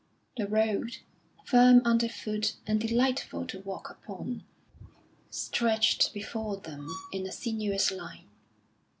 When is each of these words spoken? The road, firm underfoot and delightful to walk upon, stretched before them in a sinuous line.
The 0.35 0.47
road, 0.47 0.97
firm 1.45 1.83
underfoot 1.85 2.55
and 2.65 2.81
delightful 2.81 3.45
to 3.45 3.59
walk 3.59 3.91
upon, 3.91 4.43
stretched 5.29 6.11
before 6.11 6.57
them 6.57 6.89
in 7.13 7.27
a 7.27 7.31
sinuous 7.31 7.91
line. 7.91 8.25